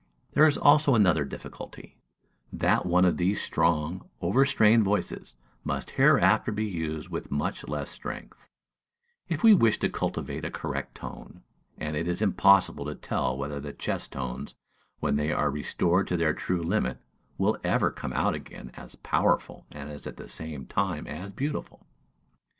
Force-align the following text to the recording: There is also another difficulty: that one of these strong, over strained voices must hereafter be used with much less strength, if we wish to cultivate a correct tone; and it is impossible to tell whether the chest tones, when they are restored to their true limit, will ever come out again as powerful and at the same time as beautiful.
There 0.33 0.47
is 0.47 0.57
also 0.57 0.95
another 0.95 1.23
difficulty: 1.23 1.99
that 2.51 2.87
one 2.87 3.05
of 3.05 3.17
these 3.17 3.39
strong, 3.39 4.09
over 4.19 4.45
strained 4.45 4.83
voices 4.83 5.35
must 5.63 5.91
hereafter 5.91 6.51
be 6.51 6.65
used 6.65 7.09
with 7.09 7.29
much 7.29 7.67
less 7.67 7.91
strength, 7.91 8.47
if 9.29 9.43
we 9.43 9.53
wish 9.53 9.77
to 9.77 9.89
cultivate 9.89 10.43
a 10.43 10.49
correct 10.49 10.95
tone; 10.95 11.43
and 11.77 11.95
it 11.95 12.07
is 12.07 12.19
impossible 12.19 12.85
to 12.85 12.95
tell 12.95 13.37
whether 13.37 13.59
the 13.59 13.73
chest 13.73 14.13
tones, 14.13 14.55
when 15.01 15.17
they 15.17 15.31
are 15.31 15.51
restored 15.51 16.07
to 16.07 16.17
their 16.17 16.33
true 16.33 16.63
limit, 16.63 16.97
will 17.37 17.59
ever 17.63 17.91
come 17.91 18.13
out 18.13 18.33
again 18.33 18.71
as 18.73 18.95
powerful 18.95 19.67
and 19.71 19.91
at 19.91 20.17
the 20.17 20.27
same 20.27 20.65
time 20.65 21.05
as 21.05 21.31
beautiful. 21.31 21.85